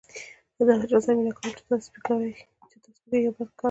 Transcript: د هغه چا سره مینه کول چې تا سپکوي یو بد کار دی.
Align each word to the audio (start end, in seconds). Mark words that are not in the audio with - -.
د 0.55 0.59
هغه 0.69 0.85
چا 0.91 0.97
سره 1.03 1.15
مینه 1.17 1.31
کول 1.37 1.51
چې 1.57 1.63
تا 1.67 1.75
سپکوي 1.85 2.29
یو 3.25 3.33
بد 3.37 3.49
کار 3.49 3.49
دی. 3.49 3.59